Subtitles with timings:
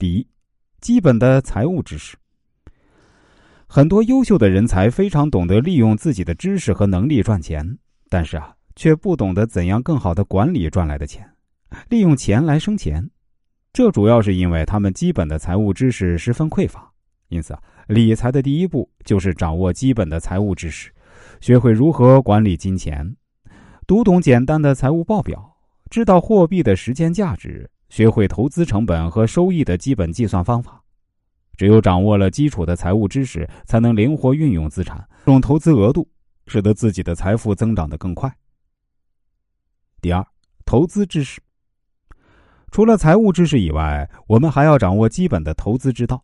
[0.00, 0.26] 第一，
[0.80, 2.16] 基本的财务知识。
[3.66, 7.76] 很多优秀的人才非常懂得利用自己的知识和能力赚钱，
[8.08, 11.30] 但是啊，却不懂得怎样更好的管理赚来的钱，
[11.90, 13.10] 利用钱来生钱。
[13.74, 16.90] 这主要是因为他们基本的财务知识十分匮乏。
[17.28, 20.90] 因此啊，理财的第一步就是掌握基本的财务知识，
[21.42, 23.14] 学会如何管理金钱，
[23.86, 25.58] 读懂简单的财务报表，
[25.90, 30.82] 知道货币的时间价值，学会投资成本和收益的基本计算方法。
[31.58, 36.08] 只有掌握了基础的财务知识，才能灵活运用资产，用投资额度，
[36.46, 38.34] 使得自己的财富增长的更快。
[40.00, 40.26] 第二，
[40.64, 41.38] 投资知识。
[42.70, 46.22] 除了财务知识以外，我们还要掌握基本的投资之道。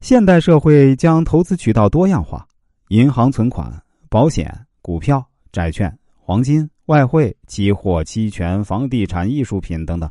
[0.00, 2.46] 现代社会将投资渠道多样化，
[2.88, 10.08] 银行存款、保险、股票、债券、黄金、外汇、期货、期权、房地产、艺术品等等。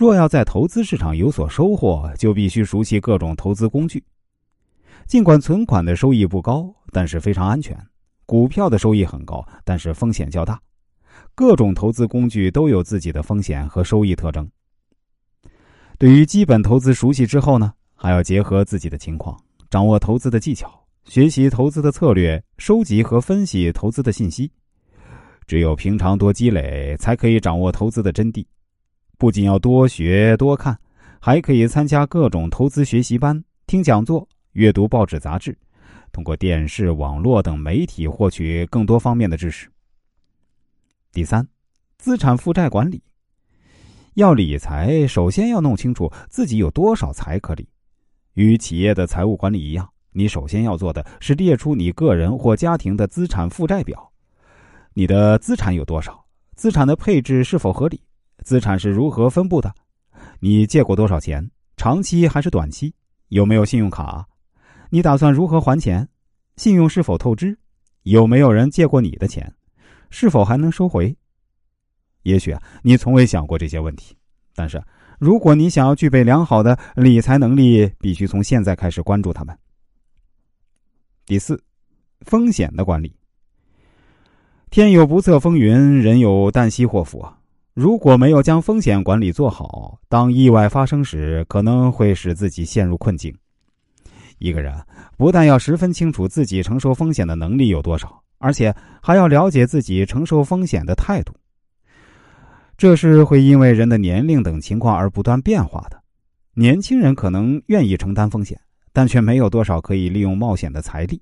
[0.00, 4.02] 若要在投资市场有所收获，就必须熟悉各种投资工具。
[5.06, 7.76] 尽管存款的收益不高，但是非常安全；
[8.24, 10.58] 股票的收益很高，但是风险较大。
[11.34, 14.50] 各种投资工具都有自己的风险和收益特征。
[15.98, 24.50] 对于基本投资熟悉之后呢，还要结合自己的情况，掌握投资的技巧，学习投资的策略，收集和分析投资的信息。
[25.46, 28.46] 只有平常多积累，才可以掌握投资的真谛。
[29.20, 30.78] 不仅要多学多看，
[31.20, 35.54] 还可以参加各种投资学习班、听讲座、阅读报纸杂志，
[36.10, 39.70] 通过电视、网络等媒体获取更多方面的知识。
[41.12, 41.46] 第三，
[41.98, 43.02] 资产负债管理。
[44.14, 47.68] 要理财，首先要弄清楚自己有多少财可理。
[48.32, 54.10] 与企业的财务管理一样，你首先要做的是列出你个人或家庭的资产负债表。
[54.94, 56.24] 你的资产有多少？
[56.54, 58.00] 资产的配置是否合理？
[58.42, 59.74] 资产是如何分布的？
[60.40, 61.50] 你借过多少钱？
[61.76, 62.94] 长期还是短期？
[63.28, 64.26] 有没有信用卡？
[64.90, 66.08] 你打算如何还钱？
[66.56, 67.58] 信用是否透支？
[68.02, 69.54] 有没有人借过你的钱？
[70.10, 71.16] 是否还能收回？
[72.22, 74.16] 也许啊，你从未想过这些问题，
[74.54, 74.82] 但是
[75.18, 79.56] 如果你想要具备良好的理财能力，必须从现在开始关注他们。
[81.24, 81.62] 第四，
[82.22, 83.16] 风险的管理。
[84.70, 87.39] 天有不测风云，人有旦夕祸福啊。
[87.80, 93.34] 如果没有将风险管理做好，当意外发生时，可能会使自己陷入困境。
[94.36, 94.70] 一个人
[95.16, 101.32] 不但要十分清楚自己承受风险的能力有多少，而且还要了解自己承受风险的态度。
[102.76, 105.98] 这是会因为人的年龄等情况而不断变化的。
[106.52, 108.60] 年轻人可能愿意承担风险，
[108.92, 111.16] 但却没有多少可以利用冒险的财力；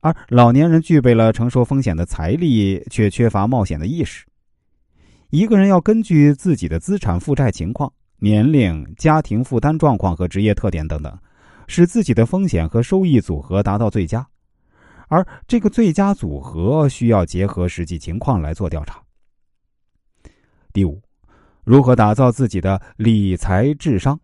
[0.00, 4.24] 而老年人具备了承受风险的财力，却缺乏冒险的意识。
[5.30, 11.18] 一个人要根据自己的资产负债情况、年龄、家庭负担状况和职业特点等等，
[11.66, 14.26] 使自己的风险和收益组合达到最佳。
[15.08, 19.02] 而这个最佳组合需要结合实际情况来做调查。
[20.72, 20.98] 第五，
[21.62, 24.18] 如何打造自己的理财智商？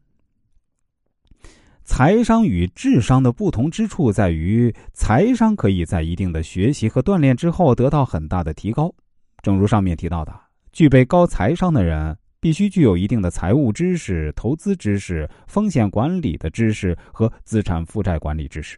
[1.85, 8.95] 财商与智商的不同之处在于，财商可以在一定的学习和锻炼之后得到很大的提高，
[9.43, 10.44] 正如上面提到的。
[10.75, 18.77] 具备高财商的人，必须具有一定的财务知识、投资知识、风险管理的知识和资产负债管理知识。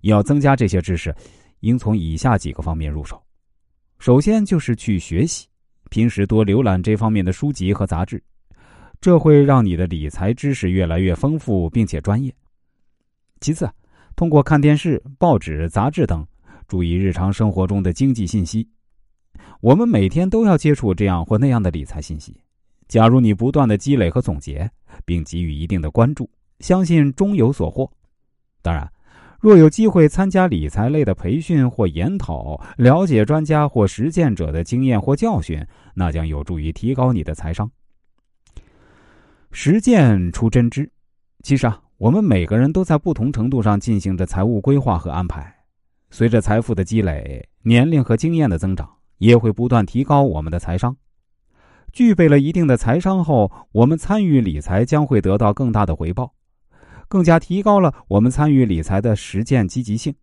[0.00, 1.14] 要增加这些知识，
[1.60, 3.22] 应从以下几个方面入手。
[3.98, 5.46] 首先就是去学习，
[5.90, 8.22] 平时多浏览这方面的书籍和杂志，
[8.98, 12.34] 这会让你的理财知识越来越丰富并且专业。
[13.40, 13.70] 其次，
[14.16, 16.26] 通过看电视、报纸、杂志等，
[16.66, 18.66] 注意日常生活中的经济信息。
[19.60, 22.40] 我们每天都要接触这样或那样的理财信息。
[22.88, 24.70] 假如你不断的积累和总结，
[25.04, 26.30] 并给予一定的关注，
[26.60, 27.90] 相信终有所获。
[28.62, 28.88] 当然，
[29.40, 37.70] 若有机会参加理财类的培训或研讨，了解专家或实践者的经验或教训，那将有助于提高你的财商。
[39.52, 40.88] 实践出真知。
[41.42, 45.52] 其实啊，我们每个人都在不同程度上进行着财务规划和安排。
[46.10, 48.88] 随着财富的积累，年龄和经验的增长。
[49.18, 50.96] 也会不断提高我们的财商。
[51.92, 56.34] 具备了一定的财商后，我们参与理财将会得到更大的回报，
[57.08, 60.14] 更加提高了我们参与理财的实践积极性。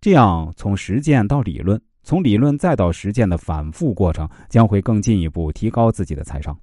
[0.00, 6.56] 这样，从实践到理论，从理论再到实践的反复过程，将会更进一步提高自己的财商。